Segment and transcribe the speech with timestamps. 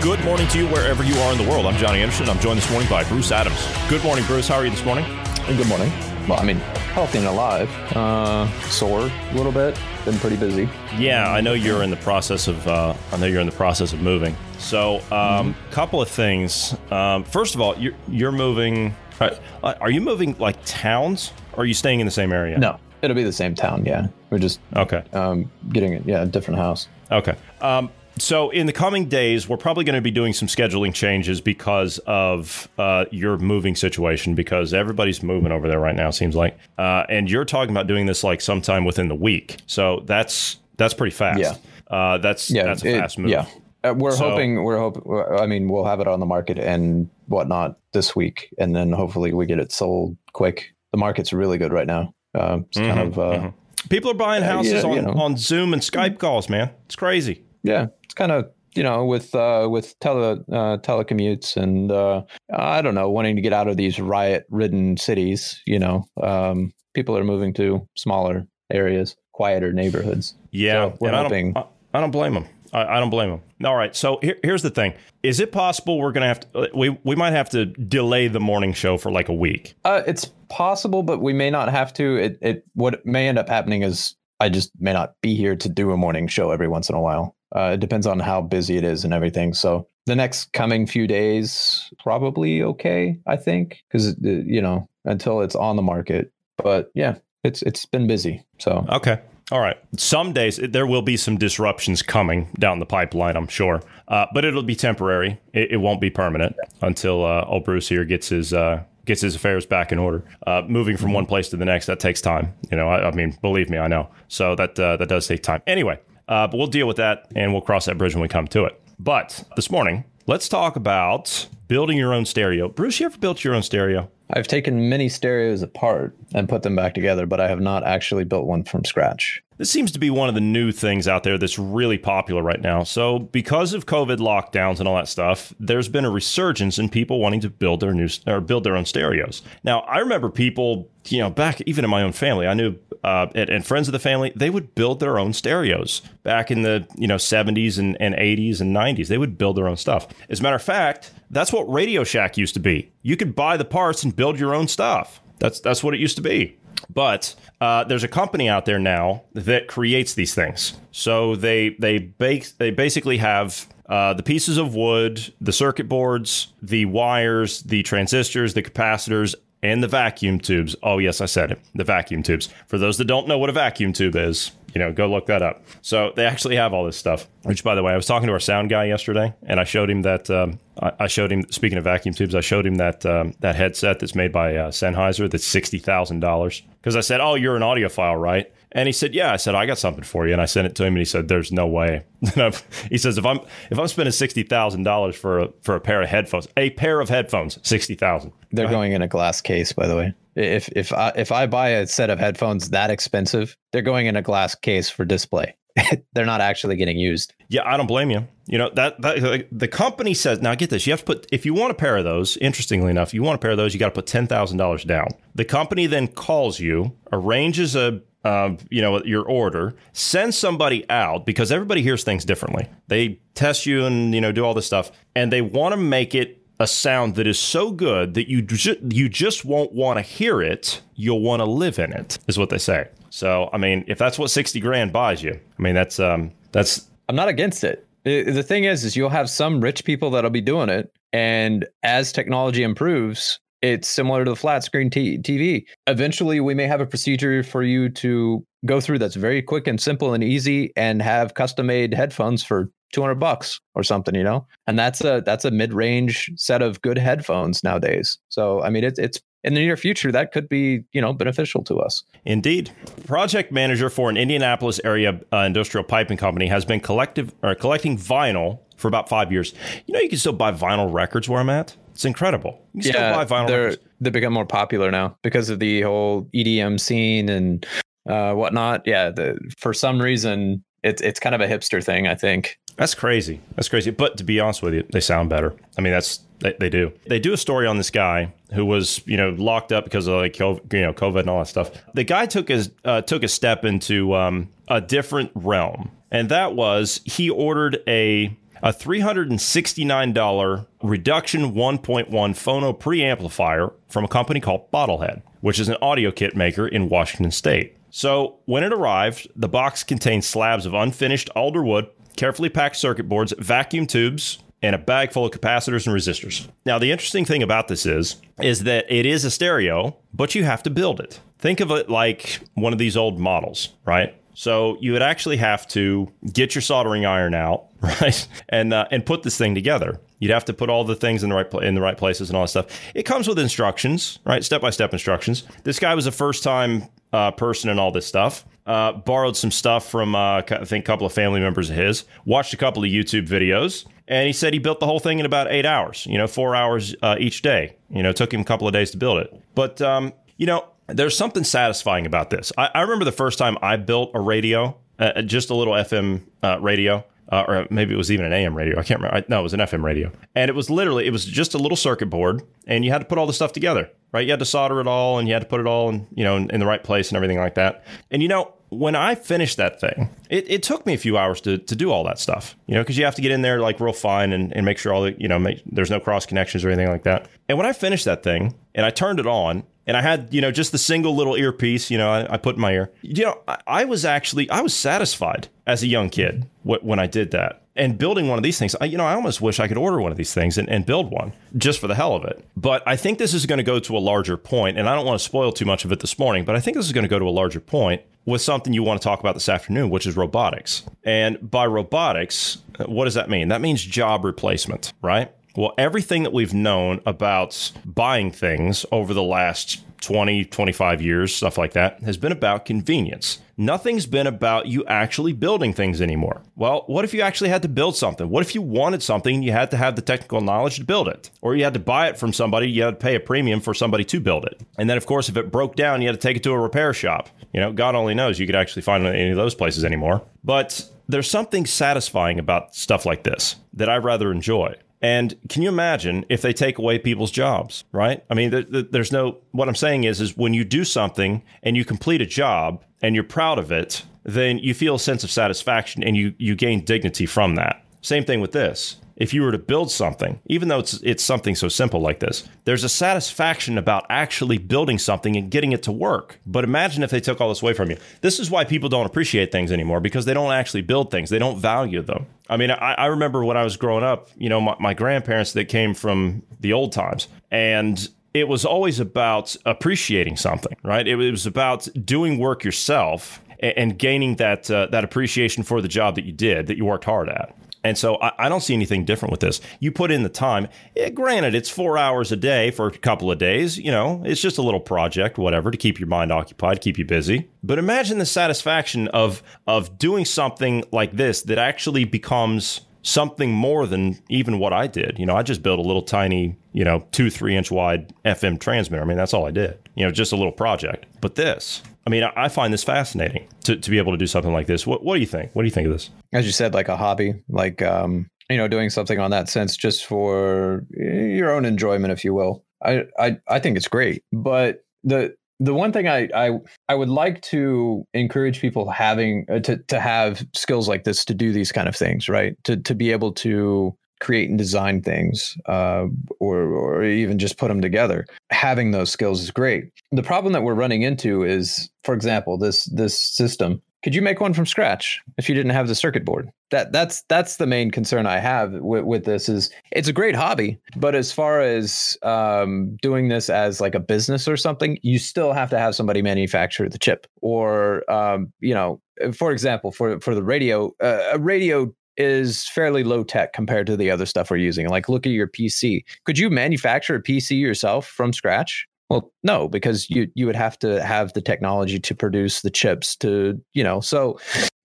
[0.00, 1.66] Good morning to you wherever you are in the world.
[1.66, 2.30] I'm Johnny Anderson.
[2.30, 3.68] I'm joined this morning by Bruce Adams.
[3.86, 4.48] Good morning, Bruce.
[4.48, 5.04] How are you this morning?
[5.46, 5.92] Good morning.
[6.26, 6.56] Well, I mean,
[6.94, 7.68] healthy and alive.
[7.94, 9.78] Uh, sore a little bit.
[10.06, 10.70] Been pretty busy.
[10.96, 12.66] Yeah, I know you're in the process of.
[12.66, 14.34] Uh, I know you're in the process of moving.
[14.58, 15.70] So, a um, mm-hmm.
[15.70, 16.74] couple of things.
[16.90, 18.96] Um, first of all, you're you're moving.
[19.20, 22.58] Uh, are you moving like towns, or are you staying in the same area?
[22.58, 23.84] No, it'll be the same town.
[23.84, 25.04] Yeah, we're just okay.
[25.12, 26.88] Um, getting yeah, a different house.
[27.10, 27.36] Okay.
[27.60, 27.90] Um,
[28.20, 31.98] so in the coming days, we're probably going to be doing some scheduling changes because
[32.06, 34.34] of uh, your moving situation.
[34.34, 38.06] Because everybody's moving over there right now, seems like, uh, and you're talking about doing
[38.06, 39.56] this like sometime within the week.
[39.66, 41.40] So that's that's pretty fast.
[41.40, 41.56] Yeah,
[41.88, 43.30] uh, that's yeah, that's a fast move.
[43.30, 43.46] Yeah,
[43.84, 45.02] uh, we're so, hoping we're hoping.
[45.38, 49.32] I mean, we'll have it on the market and whatnot this week, and then hopefully
[49.32, 50.74] we get it sold quick.
[50.92, 52.14] The market's really good right now.
[52.34, 53.18] Uh, it's mm-hmm, kind of.
[53.18, 53.88] Uh, mm-hmm.
[53.88, 55.12] People are buying houses yeah, on, you know.
[55.12, 56.70] on Zoom and Skype calls, man.
[56.84, 57.44] It's crazy.
[57.62, 62.82] Yeah, it's kind of you know with uh, with tele uh, telecommutes and uh, I
[62.82, 65.62] don't know wanting to get out of these riot ridden cities.
[65.66, 70.34] You know, um, people are moving to smaller areas, quieter neighborhoods.
[70.50, 71.52] Yeah, so we're hoping.
[71.56, 72.46] I don't, I don't blame them.
[72.72, 73.40] I, I, don't blame them.
[73.64, 73.94] All right.
[73.96, 76.70] So here, here's the thing: Is it possible we're going to have to?
[76.74, 79.74] We we might have to delay the morning show for like a week.
[79.84, 82.16] Uh, it's possible, but we may not have to.
[82.16, 85.68] It it what may end up happening is I just may not be here to
[85.68, 87.36] do a morning show every once in a while.
[87.54, 89.54] Uh, it depends on how busy it is and everything.
[89.54, 95.40] So the next coming few days probably okay, I think, because uh, you know until
[95.40, 96.32] it's on the market.
[96.56, 98.44] But yeah, it's it's been busy.
[98.58, 99.20] So okay.
[99.52, 99.76] All right.
[99.96, 104.44] Some days there will be some disruptions coming down the pipeline, I'm sure, uh, but
[104.44, 105.40] it'll be temporary.
[105.52, 109.34] It, it won't be permanent until uh, old Bruce here gets his uh, gets his
[109.34, 110.24] affairs back in order.
[110.46, 112.54] Uh, moving from one place to the next that takes time.
[112.70, 114.08] You know, I, I mean, believe me, I know.
[114.28, 115.62] So that uh, that does take time.
[115.66, 115.98] Anyway,
[116.30, 118.64] uh, but we'll deal with that and we'll cross that bridge when we come to
[118.64, 118.80] it.
[118.98, 122.68] But this morning, let's talk about building your own stereo.
[122.68, 124.10] Bruce, you ever built your own stereo?
[124.32, 128.24] I've taken many stereos apart and put them back together, but I have not actually
[128.24, 129.42] built one from scratch.
[129.60, 132.62] This seems to be one of the new things out there that's really popular right
[132.62, 132.82] now.
[132.82, 137.18] So, because of COVID lockdowns and all that stuff, there's been a resurgence in people
[137.18, 139.42] wanting to build their new or build their own stereos.
[139.62, 143.26] Now, I remember people, you know, back even in my own family, I knew uh,
[143.34, 146.86] and, and, friends of the family, they would build their own stereos back in the
[146.96, 149.08] you know 70s and, and 80s and 90s.
[149.08, 150.08] They would build their own stuff.
[150.28, 152.90] As a matter of fact, that's what Radio Shack used to be.
[153.02, 155.22] You could buy the parts and build your own stuff.
[155.38, 156.56] That's that's what it used to be.
[156.92, 160.74] But uh, there's a company out there now that creates these things.
[160.92, 166.52] So they they bake they basically have uh, the pieces of wood, the circuit boards,
[166.62, 170.76] the wires, the transistors, the capacitors, and the vacuum tubes.
[170.82, 171.60] Oh yes, I said it.
[171.74, 172.48] The vacuum tubes.
[172.66, 175.42] For those that don't know what a vacuum tube is, you know, go look that
[175.42, 175.62] up.
[175.82, 177.26] So they actually have all this stuff.
[177.42, 179.90] Which, by the way, I was talking to our sound guy yesterday, and I showed
[179.90, 180.30] him that.
[180.30, 181.44] Um, I, showed him.
[181.50, 184.70] Speaking of vacuum tubes, I showed him that um, that headset that's made by uh,
[184.70, 185.30] Sennheiser.
[185.30, 186.62] That's sixty thousand dollars.
[186.80, 189.66] Because I said, "Oh, you're an audiophile, right?" And he said, "Yeah." I said, "I
[189.66, 191.66] got something for you," and I sent it to him, and he said, "There's no
[191.66, 192.04] way."
[192.90, 196.02] he says, "If I'm if I'm spending sixty thousand dollars for a for a pair
[196.02, 198.32] of headphones, a pair of headphones, sixty thousand.
[198.52, 200.14] They're going in a glass case, by the way.
[200.36, 204.16] If if I, if I buy a set of headphones that expensive, they're going in
[204.16, 205.56] a glass case for display.
[206.12, 207.34] they're not actually getting used.
[207.48, 208.26] Yeah, I don't blame you.
[208.46, 210.54] You know that, that the company says now.
[210.54, 212.36] Get this: you have to put if you want a pair of those.
[212.38, 214.84] Interestingly enough, you want a pair of those, you got to put ten thousand dollars
[214.84, 215.08] down.
[215.34, 221.24] The company then calls you, arranges a uh, you know your order send somebody out
[221.24, 224.92] because everybody hears things differently they test you and you know do all this stuff
[225.16, 228.76] and they want to make it a sound that is so good that you ju-
[228.90, 230.82] you just won't want to hear it.
[230.94, 232.86] You'll want to live in it, is what they say.
[233.08, 236.88] So, I mean, if that's what sixty grand buys you, I mean, that's um, that's.
[237.08, 237.86] I'm not against it.
[238.04, 242.12] The thing is, is you'll have some rich people that'll be doing it, and as
[242.12, 245.64] technology improves, it's similar to the flat screen t- TV.
[245.86, 249.80] Eventually, we may have a procedure for you to go through that's very quick and
[249.80, 254.44] simple and easy, and have custom made headphones for 200 bucks or something you know
[254.66, 258.98] and that's a that's a mid-range set of good headphones nowadays so i mean it's
[258.98, 262.02] it's in the near future, that could be, you know, beneficial to us.
[262.24, 262.70] Indeed.
[263.06, 267.96] Project manager for an Indianapolis area uh, industrial piping company has been collective or collecting
[267.96, 269.54] vinyl for about five years.
[269.86, 271.76] You know, you can still buy vinyl records where I'm at.
[272.00, 272.58] It's incredible.
[272.72, 273.82] You yeah, still buy vinyl they're, records.
[274.00, 277.66] They become more popular now because of the whole EDM scene and
[278.08, 278.86] uh, whatnot.
[278.86, 282.08] Yeah, the, for some reason, it's it's kind of a hipster thing.
[282.08, 283.42] I think that's crazy.
[283.54, 283.90] That's crazy.
[283.90, 285.54] But to be honest with you, they sound better.
[285.76, 286.90] I mean, that's they, they do.
[287.04, 290.14] They do a story on this guy who was you know locked up because of
[290.14, 291.70] like you know COVID and all that stuff.
[291.92, 296.54] The guy took his uh, took a step into um, a different realm, and that
[296.54, 305.22] was he ordered a a $369 reduction 1.1 phono preamplifier from a company called Bottlehead,
[305.40, 307.76] which is an audio kit maker in Washington state.
[307.90, 313.08] So, when it arrived, the box contained slabs of unfinished alder wood, carefully packed circuit
[313.08, 316.46] boards, vacuum tubes, and a bag full of capacitors and resistors.
[316.66, 320.44] Now, the interesting thing about this is is that it is a stereo, but you
[320.44, 321.20] have to build it.
[321.38, 324.14] Think of it like one of these old models, right?
[324.34, 329.04] So you would actually have to get your soldering iron out, right, and uh, and
[329.04, 330.00] put this thing together.
[330.18, 332.30] You'd have to put all the things in the right pl- in the right places
[332.30, 332.66] and all that stuff.
[332.94, 335.44] It comes with instructions, right, step by step instructions.
[335.64, 338.44] This guy was a first time uh, person and all this stuff.
[338.66, 342.04] Uh, borrowed some stuff from uh, I think a couple of family members of his.
[342.24, 345.26] Watched a couple of YouTube videos, and he said he built the whole thing in
[345.26, 346.06] about eight hours.
[346.06, 347.76] You know, four hours uh, each day.
[347.88, 349.34] You know, took him a couple of days to build it.
[349.54, 352.52] But um, you know, there's something satisfying about this.
[352.56, 356.22] I, I remember the first time I built a radio, uh, just a little FM
[356.42, 357.04] uh, radio.
[357.32, 358.76] Uh, or maybe it was even an AM radio.
[358.76, 359.18] I can't remember.
[359.18, 361.58] I, no, it was an FM radio, and it was literally it was just a
[361.58, 364.26] little circuit board, and you had to put all the stuff together, right?
[364.26, 366.24] You had to solder it all, and you had to put it all in, you
[366.24, 367.84] know, in, in the right place and everything like that.
[368.10, 371.40] And you know, when I finished that thing, it, it took me a few hours
[371.42, 373.60] to, to do all that stuff, you know, because you have to get in there
[373.60, 376.24] like real fine and, and make sure all the, you know, make, there's no cross
[376.24, 377.28] connections or anything like that.
[377.48, 380.40] And when I finished that thing and I turned it on and I had, you
[380.40, 383.24] know, just the single little earpiece, you know, I, I put in my ear, you
[383.24, 387.32] know, I, I, was actually, I was satisfied as a young kid when I did
[387.32, 387.64] that.
[387.74, 390.00] And building one of these things, I, you know, I almost wish I could order
[390.00, 392.44] one of these things and, and build one just for the hell of it.
[392.56, 395.06] But I think this is going to go to a larger point, and I don't
[395.06, 397.02] want to spoil too much of it this morning, but I think this is going
[397.02, 399.90] to go to a larger point with something you want to talk about this afternoon,
[399.90, 400.84] which is robotics.
[401.02, 403.48] And by robotics, what does that mean?
[403.48, 405.32] That means job replacement, right?
[405.56, 411.58] Well, everything that we've known about buying things over the last 20, 25 years, stuff
[411.58, 413.38] like that, has been about convenience.
[413.56, 416.40] Nothing's been about you actually building things anymore.
[416.56, 418.30] Well, what if you actually had to build something?
[418.30, 421.08] What if you wanted something and you had to have the technical knowledge to build
[421.08, 421.30] it?
[421.42, 423.74] Or you had to buy it from somebody, you had to pay a premium for
[423.74, 424.60] somebody to build it.
[424.78, 426.58] And then, of course, if it broke down, you had to take it to a
[426.58, 427.28] repair shop.
[427.52, 430.22] You know, God only knows you could actually find any of those places anymore.
[430.42, 434.76] But there's something satisfying about stuff like this that I rather enjoy.
[435.02, 438.22] And can you imagine if they take away people's jobs, right?
[438.28, 441.84] I mean, there's no, what I'm saying is, is when you do something and you
[441.84, 446.02] complete a job and you're proud of it, then you feel a sense of satisfaction
[446.02, 447.82] and you, you gain dignity from that.
[448.02, 451.54] Same thing with this if you were to build something, even though it's it's something
[451.54, 455.92] so simple like this, there's a satisfaction about actually building something and getting it to
[455.92, 456.40] work.
[456.46, 457.98] But imagine if they took all this away from you.
[458.22, 461.28] This is why people don't appreciate things anymore because they don't actually build things.
[461.28, 462.26] They don't value them.
[462.48, 465.52] I mean, I, I remember when I was growing up, you know, my, my grandparents
[465.52, 471.06] that came from the old times and it was always about appreciating something, right?
[471.06, 476.14] It was about doing work yourself and, gaining that uh, that appreciation for the job
[476.14, 477.54] that you did, that you worked hard at.
[477.82, 479.60] And so I, I, don't see anything different with this.
[479.78, 480.68] You put in the time.
[480.94, 483.78] Yeah, granted, it's four hours a day for a couple of days.
[483.78, 487.04] You know, it's just a little project, whatever, to keep your mind occupied, keep you
[487.04, 487.48] busy.
[487.62, 493.86] But imagine the satisfaction of of doing something like this that actually becomes something more
[493.86, 495.18] than even what I did.
[495.18, 498.60] You know, I just built a little tiny, you know, two, three inch wide FM
[498.60, 499.02] transmitter.
[499.02, 499.88] I mean, that's all I did.
[499.94, 501.06] You know, just a little project.
[501.20, 504.52] But this, I mean, I find this fascinating to, to be able to do something
[504.52, 504.86] like this.
[504.86, 505.54] What, what do you think?
[505.54, 506.10] What do you think of this?
[506.32, 509.76] As you said, like a hobby, like, um, you know, doing something on that sense
[509.76, 512.64] just for your own enjoyment, if you will.
[512.82, 514.24] I, I, I think it's great.
[514.32, 519.60] But the, the one thing I, I I would like to encourage people having uh,
[519.60, 522.56] to to have skills like this to do these kind of things, right?
[522.64, 526.06] To to be able to create and design things, uh,
[526.38, 528.26] or or even just put them together.
[528.50, 529.90] Having those skills is great.
[530.12, 533.82] The problem that we're running into is, for example, this this system.
[534.02, 536.50] Could you make one from scratch if you didn't have the circuit board?
[536.70, 539.48] That that's that's the main concern I have with, with this.
[539.48, 544.00] Is it's a great hobby, but as far as um, doing this as like a
[544.00, 548.72] business or something, you still have to have somebody manufacture the chip, or um, you
[548.72, 549.02] know,
[549.34, 553.96] for example, for for the radio, uh, a radio is fairly low tech compared to
[553.96, 554.88] the other stuff we're using.
[554.88, 556.04] Like, look at your PC.
[556.24, 558.86] Could you manufacture a PC yourself from scratch?
[559.08, 563.16] Well, no, because you you would have to have the technology to produce the chips
[563.16, 564.00] to, you know.
[564.00, 564.38] So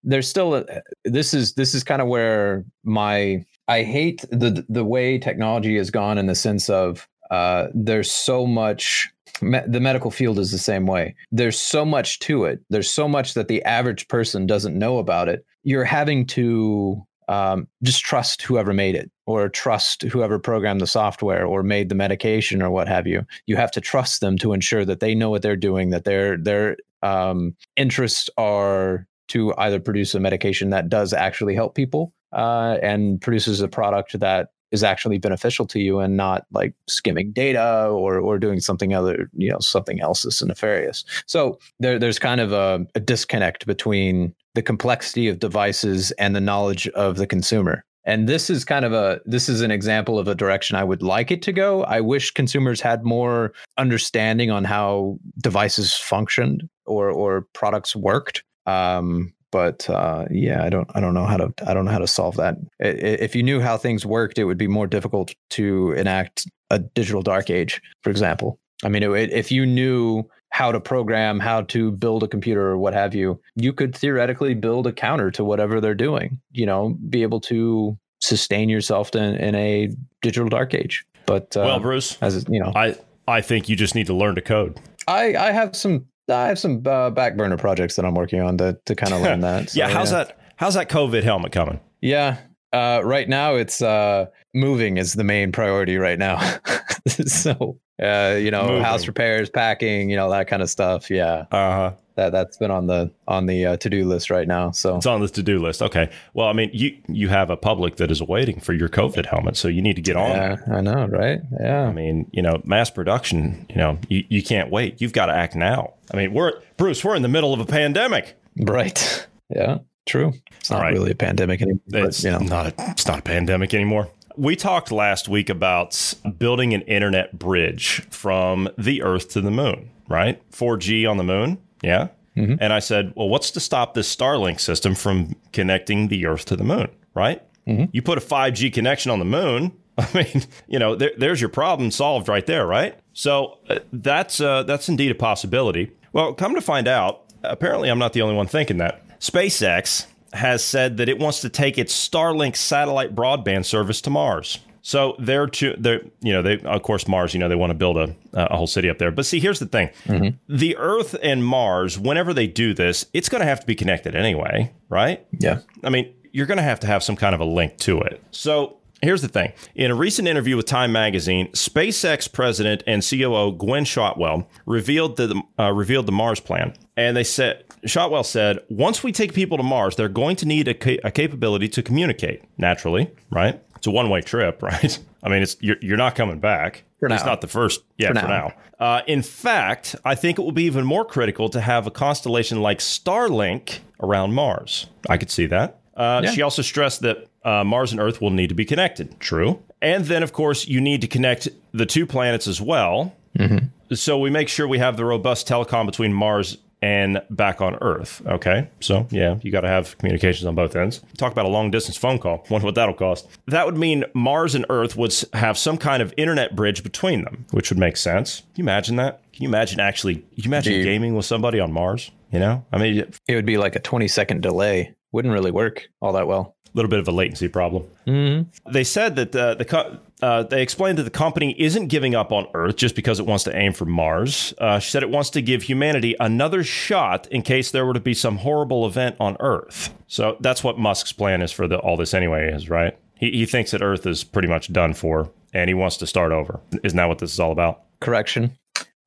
[0.04, 0.65] there's still a,
[1.04, 5.92] this is this is kind of where my I hate the the way technology has
[5.92, 9.12] gone in the sense of uh, there's so much
[9.42, 11.15] me- the medical field is the same way.
[11.32, 12.62] There's so much to it.
[12.70, 15.46] There's so much that the average person doesn't know about it.
[15.63, 21.46] You're having to um, just trust whoever made it or trust whoever programmed the software
[21.46, 23.25] or made the medication or what have you.
[23.48, 26.38] You have to trust them to ensure that they know what they're doing that their
[26.38, 32.77] their um, interests are to either produce a medication that does actually help people uh,
[32.82, 37.88] and produces a product that is actually beneficial to you and not like skimming data
[37.88, 41.04] or or doing something other you know something else that's nefarious.
[41.26, 46.42] So there there's kind of a, a disconnect between the complexity of devices and the
[46.42, 47.84] knowledge of the consumer.
[48.08, 51.02] And this is kind of a this is an example of a direction i would
[51.02, 51.84] like it to go.
[51.84, 58.44] I wish consumers had more understanding on how devices functioned or or products worked.
[58.68, 62.00] Um, but uh, yeah, I don't I don't know how to I don't know how
[62.00, 62.58] to solve that.
[62.80, 67.22] If you knew how things worked, it would be more difficult to enact a digital
[67.22, 68.60] dark age, for example.
[68.84, 72.78] I mean, it, if you knew how to program, how to build a computer or
[72.78, 76.40] what have you, you could theoretically build a counter to whatever they're doing.
[76.52, 81.06] You know, be able to sustain yourself in, in a digital dark age.
[81.25, 82.96] But uh, well, Bruce, as you know, I
[83.28, 84.80] I think you just need to learn to code.
[85.08, 88.58] I I have some I have some uh, back burner projects that I'm working on
[88.58, 89.70] to to kind of learn that.
[89.70, 90.25] So, yeah, how's yeah.
[90.25, 90.39] that?
[90.58, 91.79] How's that COVID helmet coming?
[92.01, 92.38] Yeah,
[92.74, 96.39] uh, right now it's uh, moving is the main priority right now.
[97.08, 98.84] so uh, you know, moving.
[98.84, 101.10] house repairs, packing, you know, that kind of stuff.
[101.10, 101.46] Yeah.
[101.52, 104.72] Uh huh that that's been on the on the uh, to do list right now.
[104.72, 105.82] So it's on the to do list.
[105.82, 106.10] Okay.
[106.34, 109.58] Well, I mean, you you have a public that is waiting for your COVID helmet,
[109.58, 110.30] so you need to get on.
[110.30, 111.42] Yeah, I know, right?
[111.60, 111.88] Yeah.
[111.88, 113.66] I mean, you know, mass production.
[113.70, 115.02] You know, you, you can't wait.
[115.02, 115.94] You've got to act now.
[116.14, 117.04] I mean, we're Bruce.
[117.04, 118.36] We're in the middle of a pandemic.
[118.58, 119.28] Right.
[119.48, 119.78] Yeah.
[120.08, 120.34] True.
[120.60, 120.94] It's not right.
[120.94, 121.80] really a pandemic anymore.
[121.88, 122.40] It's but, you know.
[122.40, 122.66] not.
[122.66, 124.10] A, it's not a pandemic anymore.
[124.38, 129.92] We talked last week about building an internet bridge from the Earth to the moon.
[130.08, 130.39] Right.
[130.51, 132.08] 4G on the moon yeah.
[132.36, 132.56] Mm-hmm.
[132.60, 136.56] And I said, well, what's to stop this Starlink system from connecting the Earth to
[136.56, 136.89] the moon?
[137.13, 137.42] Right.
[137.68, 137.86] Mm-hmm.
[137.94, 139.72] You put a 5G connection on the moon.
[139.98, 143.00] I mean, you know, there, there's your problem solved right there, right?
[143.13, 145.92] So uh, that's uh, that's indeed a possibility.
[146.12, 149.01] Well, come to find out, apparently I'm not the only one thinking that.
[149.20, 154.60] SpaceX has said that it wants to take its Starlink satellite broadband service to Mars.
[154.82, 157.75] So they're to they're you know they of course Mars you know they want to
[157.75, 159.10] build a a whole city up there.
[159.10, 160.38] But see here's the thing, mm-hmm.
[160.48, 164.15] the Earth and Mars whenever they do this, it's going to have to be connected
[164.15, 165.25] anyway, right?
[165.39, 165.62] Yeah.
[165.84, 168.22] I mean you're going to have to have some kind of a link to it.
[168.30, 169.54] So Here's the thing.
[169.75, 175.42] In a recent interview with Time Magazine, SpaceX president and COO Gwynne Shotwell revealed the
[175.60, 179.64] uh, revealed the Mars plan, and they said Shotwell said, "Once we take people to
[179.64, 183.62] Mars, they're going to need a, ca- a capability to communicate naturally, right?
[183.75, 184.98] It's a one way trip, right?
[185.24, 186.84] I mean, it's you're, you're not coming back.
[187.00, 187.08] For.
[187.08, 187.84] It's not the first.
[187.98, 188.54] Yeah, for, for now.
[188.80, 188.86] now.
[188.86, 192.62] Uh, in fact, I think it will be even more critical to have a constellation
[192.62, 194.88] like Starlink around Mars.
[195.10, 195.80] I could see that.
[195.96, 196.32] Uh, yeah.
[196.32, 199.20] She also stressed that uh, Mars and Earth will need to be connected.
[199.20, 199.62] True.
[199.82, 203.16] And then, of course, you need to connect the two planets as well.
[203.38, 203.94] Mm-hmm.
[203.94, 208.22] So we make sure we have the robust telecom between Mars and back on Earth.
[208.25, 208.70] Okay.
[208.80, 211.02] So, yeah, you got to have communications on both ends.
[211.18, 212.46] Talk about a long distance phone call.
[212.50, 213.28] Wonder what that'll cost.
[213.48, 217.46] That would mean Mars and Earth would have some kind of internet bridge between them,
[217.52, 218.40] which would make sense.
[218.40, 219.22] Can you imagine that?
[219.34, 220.86] Can you imagine actually, can you imagine Dude.
[220.86, 222.12] gaming with somebody on Mars?
[222.32, 224.94] You know, I mean, it would be like a 20 second delay.
[225.12, 226.55] Wouldn't really work all that well.
[226.75, 227.86] Little bit of a latency problem.
[228.05, 228.72] Mm-hmm.
[228.72, 232.48] They said that the, the uh, they explained that the company isn't giving up on
[232.53, 234.53] Earth just because it wants to aim for Mars.
[234.58, 238.00] Uh, she said it wants to give humanity another shot in case there were to
[238.00, 239.94] be some horrible event on Earth.
[240.08, 242.98] So that's what Musk's plan is for the, all this anyway, is right?
[243.17, 246.34] He, he thinks that Earth is pretty much done for and he wants to start
[246.34, 246.60] over.
[246.84, 247.84] Isn't that what this is all about?
[248.01, 248.58] Correction.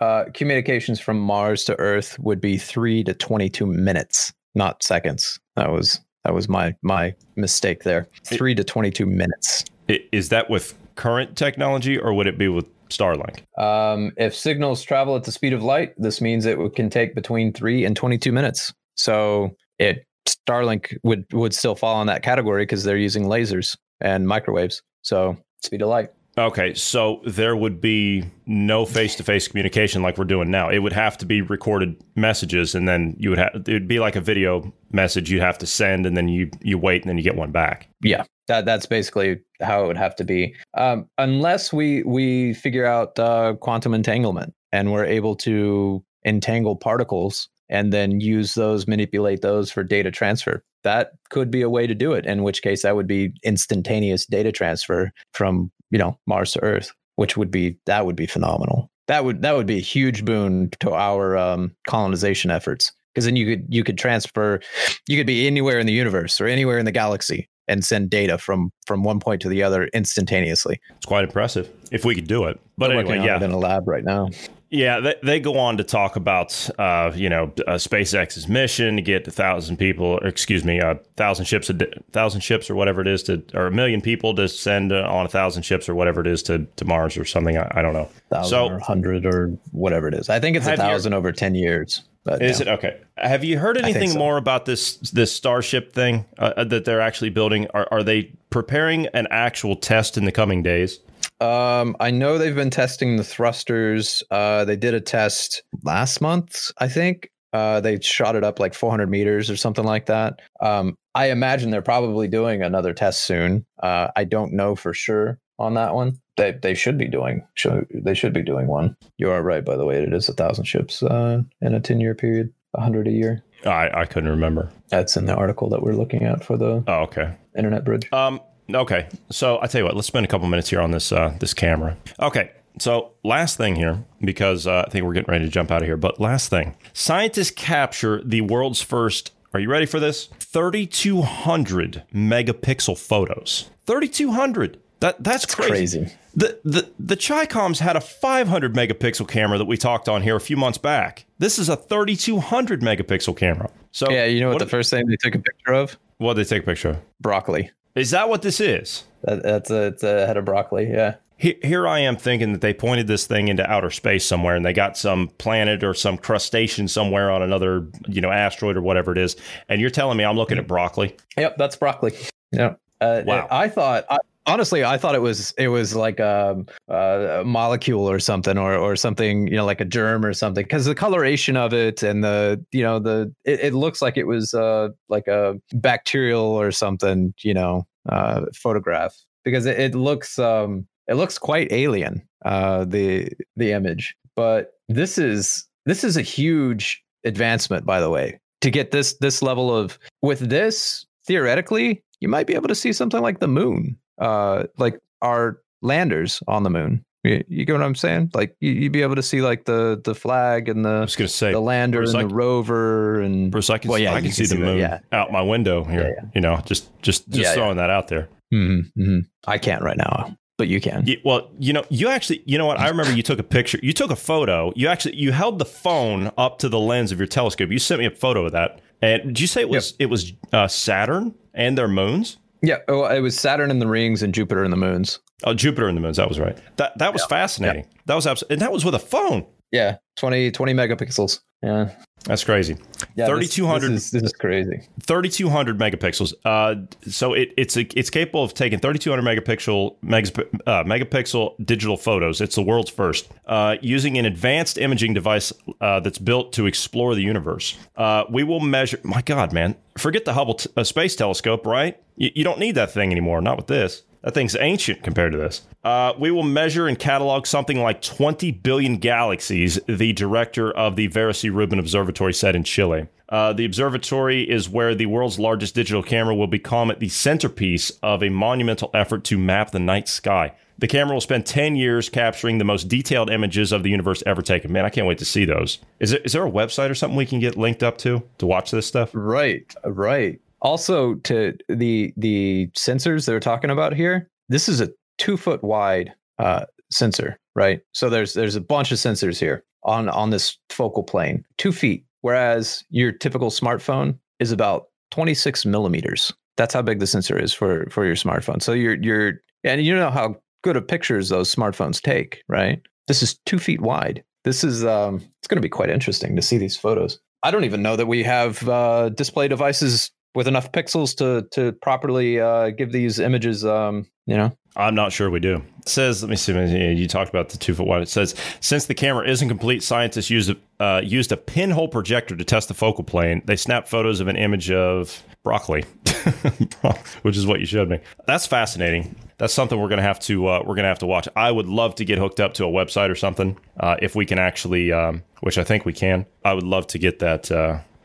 [0.00, 5.38] Uh, communications from Mars to Earth would be three to 22 minutes, not seconds.
[5.56, 8.06] That was that was my my mistake there.
[8.22, 9.64] Three to 22 minutes.
[10.12, 13.44] Is that with current technology, or would it be with Starlink?
[13.58, 17.54] Um, if signals travel at the speed of light, this means it can take between
[17.54, 18.74] three and 22 minutes.
[18.94, 24.28] So it Starlink would would still fall in that category because they're using lasers and
[24.28, 24.82] microwaves.
[25.00, 26.10] So speed of light.
[26.38, 30.68] Okay, so there would be no face-to-face communication like we're doing now.
[30.68, 33.98] It would have to be recorded messages, and then you would have it would be
[33.98, 37.16] like a video message you have to send, and then you you wait, and then
[37.18, 37.88] you get one back.
[38.04, 42.86] Yeah, that that's basically how it would have to be, um, unless we we figure
[42.86, 44.54] out uh, quantum entanglement.
[44.72, 50.62] and we're able to entangle particles and then use those, manipulate those for data transfer.
[50.84, 52.24] That could be a way to do it.
[52.24, 56.92] In which case, that would be instantaneous data transfer from you know Mars to Earth,
[57.16, 58.90] which would be that would be phenomenal.
[59.06, 63.36] That would that would be a huge boon to our um, colonization efforts because then
[63.36, 64.60] you could you could transfer,
[65.08, 68.38] you could be anywhere in the universe or anywhere in the galaxy and send data
[68.38, 70.80] from from one point to the other instantaneously.
[70.96, 72.60] It's quite impressive if we could do it.
[72.76, 74.28] But We're anyway, yeah, in a lab right now.
[74.70, 79.02] Yeah, they, they go on to talk about, uh, you know, uh, SpaceX's mission to
[79.02, 82.74] get a thousand people, or excuse me, a thousand ships, a di- thousand ships or
[82.74, 85.88] whatever it is to, or a million people to send uh, on a thousand ships
[85.88, 87.56] or whatever it is to, to Mars or something.
[87.56, 88.10] I, I don't know.
[88.30, 90.28] Thousand So- or hundred or whatever it is.
[90.28, 92.02] I think it's a Have you- thousand over ten years.
[92.24, 93.00] But Is it okay?
[93.16, 94.18] Have you heard anything so.
[94.18, 97.66] more about this this Starship thing uh, that they're actually building?
[97.72, 100.98] Are, are they preparing an actual test in the coming days?
[101.40, 104.22] Um, I know they've been testing the thrusters.
[104.30, 107.30] Uh, they did a test last month, I think.
[107.52, 110.40] Uh, they shot it up like 400 meters or something like that.
[110.60, 113.64] Um, I imagine they're probably doing another test soon.
[113.82, 116.20] Uh, I don't know for sure on that one.
[116.36, 117.44] They they should be doing.
[117.54, 118.96] Should, they should be doing one.
[119.16, 120.02] You are right, by the way.
[120.02, 123.42] It is a thousand ships uh, in a 10 year period, a hundred a year.
[123.66, 124.70] I, I couldn't remember.
[124.90, 127.34] That's in the article that we're looking at for the Oh, okay.
[127.56, 128.12] internet bridge.
[128.12, 128.40] Um,
[128.72, 129.08] okay.
[129.30, 131.54] So I tell you what, let's spend a couple minutes here on this uh, this
[131.54, 131.96] camera.
[132.20, 132.52] Okay.
[132.78, 135.88] So last thing here, because uh, I think we're getting ready to jump out of
[135.88, 135.96] here.
[135.96, 139.32] But last thing, scientists capture the world's first.
[139.52, 140.28] Are you ready for this?
[140.38, 143.70] 3,200 megapixel photos.
[143.86, 144.78] 3,200.
[145.00, 146.00] That that's crazy.
[146.00, 146.16] Crazy.
[146.34, 150.40] The the the Chicoms had a 500 megapixel camera that we talked on here a
[150.40, 151.24] few months back.
[151.38, 153.70] This is a 3,200 megapixel camera.
[153.92, 155.96] So Yeah, you know what, what the first thing they took a picture of?
[156.18, 156.98] what did they take a picture of?
[157.20, 157.70] Broccoli.
[157.98, 159.04] Is that what this is?
[159.22, 160.88] That, that's a, it's a head of broccoli.
[160.90, 161.16] Yeah.
[161.36, 164.64] He- Here I am thinking that they pointed this thing into outer space somewhere and
[164.64, 169.12] they got some planet or some crustacean somewhere on another, you know, asteroid or whatever
[169.12, 169.36] it is.
[169.68, 171.16] And you're telling me I'm looking at broccoli.
[171.36, 172.12] Yep, that's broccoli.
[172.52, 172.74] Yeah.
[173.00, 173.46] Uh, Wow.
[173.50, 178.18] I thought I, honestly, I thought it was it was like a, a molecule or
[178.18, 181.72] something, or or something, you know, like a germ or something, because the coloration of
[181.72, 185.54] it and the you know the it, it looks like it was uh like a
[185.74, 191.72] bacterial or something, you know, uh, photograph because it, it looks um it looks quite
[191.72, 198.10] alien uh the the image, but this is this is a huge advancement by the
[198.10, 198.40] way.
[198.62, 202.92] To get this this level of with this theoretically you might be able to see
[202.92, 207.82] something like the moon uh like our landers on the moon you, you get what
[207.82, 210.88] i'm saying like you, you'd be able to see like the the flag and the
[210.88, 213.70] I the was going to say, the lander Bruce, and I the rover and Bruce,
[213.70, 215.00] I can, Well, yeah, I you can can see the see that, moon yeah.
[215.12, 216.14] out my window here.
[216.16, 218.28] Yeah, You know, just just just Yeah, throwing that out there.
[218.54, 219.26] Mhm, mhm.
[219.46, 222.66] i can't right now but you can Yeah, well, you know, you actually, you know
[222.66, 222.80] what?
[222.80, 223.78] I remember you took a picture.
[223.80, 224.72] You took a photo.
[224.74, 227.70] You actually, you held the phone up to the lens of your telescope.
[227.70, 228.80] You sent me a photo of that.
[229.00, 232.38] And did you say it was it was uh, Saturn and their moons?
[232.62, 235.88] yeah oh, it was saturn and the rings and jupiter and the moons Oh, Jupiter
[235.88, 236.16] and the moons.
[236.16, 236.58] That was right.
[236.76, 237.86] That that was fascinating.
[238.06, 239.46] That was absolutely, and that was with a phone.
[239.70, 241.90] yeah 20 20 megapixels yeah
[242.24, 242.76] That's crazy.
[243.14, 246.32] yeah 3200 this is, this is crazy 3200 megapixels.
[246.44, 246.74] Uh,
[247.08, 250.32] so it, it's a, it's capable of taking 3200 megapixel megas,
[250.66, 252.40] uh, megapixel digital photos.
[252.40, 257.14] It's the world's first uh, using an advanced imaging device uh, that's built to explore
[257.14, 257.76] the universe.
[257.96, 258.98] Uh, we will measure.
[259.04, 259.76] My God, man!
[259.96, 262.00] Forget the Hubble t- uh, Space Telescope, right?
[262.16, 263.40] You, you don't need that thing anymore.
[263.40, 264.02] Not with this.
[264.22, 265.62] That thing's ancient compared to this.
[265.84, 271.06] Uh, we will measure and catalog something like 20 billion galaxies, the director of the
[271.06, 271.50] Vera C.
[271.50, 273.06] Rubin Observatory said in Chile.
[273.28, 278.22] Uh, the observatory is where the world's largest digital camera will become the centerpiece of
[278.22, 280.54] a monumental effort to map the night sky.
[280.78, 284.42] The camera will spend 10 years capturing the most detailed images of the universe ever
[284.42, 284.72] taken.
[284.72, 285.78] Man, I can't wait to see those.
[285.98, 288.46] Is there, is there a website or something we can get linked up to to
[288.46, 289.10] watch this stuff?
[289.12, 290.40] Right, right.
[290.60, 296.12] Also, to the the sensors they're talking about here, this is a two foot wide
[296.38, 297.80] uh, sensor, right?
[297.92, 302.04] So there's there's a bunch of sensors here on on this focal plane, two feet,
[302.22, 306.32] whereas your typical smartphone is about 26 millimeters.
[306.56, 308.62] That's how big the sensor is for for your smartphone.
[308.62, 312.80] So you're you're and you know how good of pictures those smartphones take, right?
[313.06, 314.24] This is two feet wide.
[314.44, 317.20] This is um, it's going to be quite interesting to see these photos.
[317.42, 321.72] I don't even know that we have uh, display devices with enough pixels to to
[321.80, 323.64] properly uh, give these images.
[323.64, 325.62] Um, you know, I'm not sure we do.
[325.80, 326.52] It says, let me see.
[326.52, 328.02] You talked about the two foot wide.
[328.02, 332.36] It says, since the camera isn't complete, scientists used a, uh, used a pinhole projector
[332.36, 333.42] to test the focal plane.
[333.46, 335.82] They snapped photos of an image of broccoli,
[337.22, 338.00] which is what you showed me.
[338.26, 339.16] That's fascinating.
[339.38, 341.26] that's something we're gonna have to uh, we're gonna have to watch.
[341.34, 344.26] I would love to get hooked up to a website or something uh, if we
[344.26, 346.26] can actually, um, which I think we can.
[346.44, 347.50] I would love to get that.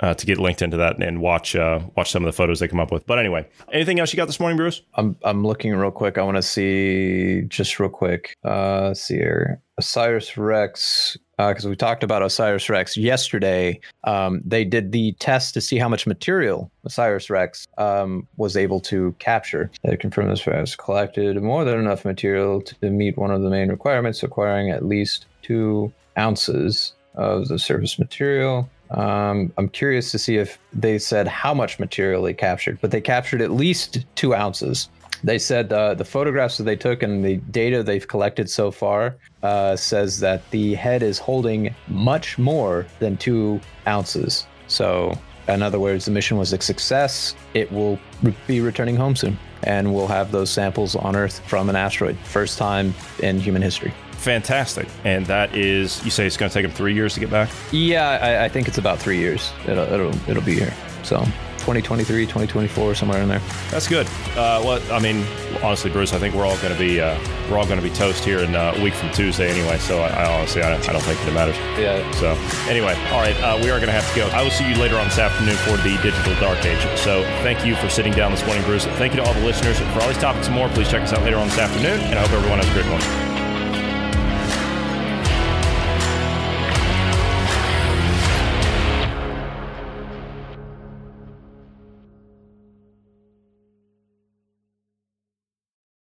[0.02, 2.60] Uh, uh, to get linked into that and watch uh, watch some of the photos
[2.60, 3.06] they come up with.
[3.06, 4.82] But anyway, anything else you got this morning, Bruce?
[4.96, 6.18] I'm I'm looking real quick.
[6.18, 8.36] I want to see just real quick.
[8.44, 11.18] Uh, see here, Osiris Rex.
[11.36, 13.80] Because we talked about Osiris Rex yesterday.
[14.04, 18.80] Um, they did the test to see how much material Osiris Rex um, was able
[18.82, 19.72] to capture.
[19.84, 23.70] They confirmed this has collected more than enough material to meet one of the main
[23.70, 28.70] requirements, acquiring at least two ounces of the surface material.
[28.92, 33.02] Um, I'm curious to see if they said how much material they captured, but they
[33.02, 34.90] captured at least two ounces.
[35.24, 39.16] They said uh, the photographs that they took and the data they've collected so far
[39.42, 44.46] uh, says that the head is holding much more than two ounces.
[44.68, 45.18] So,
[45.48, 47.36] in other words, the mission was a success.
[47.54, 51.70] It will re- be returning home soon, and we'll have those samples on Earth from
[51.70, 53.94] an asteroid, first time in human history
[54.24, 54.88] fantastic.
[55.04, 57.50] And that is, you say it's going to take them three years to get back?
[57.72, 59.52] Yeah, I, I, think it's about three years.
[59.68, 60.74] It'll, it'll, it'll be here.
[61.04, 61.18] So
[61.64, 63.42] 2023, 2024, somewhere in there.
[63.70, 64.08] That's good.
[64.36, 65.26] Uh, well, I mean,
[65.62, 67.18] honestly, Bruce, I think we're all going to be uh,
[67.50, 69.78] we're all going to be toast here in uh, a week from Tuesday anyway.
[69.78, 71.56] So I, I honestly, I, I, don't think it matters.
[71.80, 72.10] Yeah.
[72.14, 72.32] So
[72.70, 74.28] anyway, all right, uh, we are going to have to go.
[74.36, 76.82] I will see you later on this afternoon for the digital dark age.
[77.00, 78.86] So thank you for sitting down this morning, Bruce.
[79.00, 80.68] Thank you to all the listeners for all these topics and more.
[80.70, 82.92] Please check us out later on this afternoon, and I hope everyone has a great
[82.92, 83.33] one.